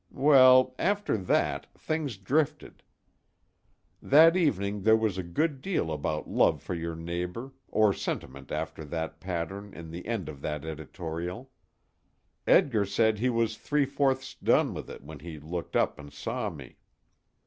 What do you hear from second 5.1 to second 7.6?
a good deal about love for your neighbor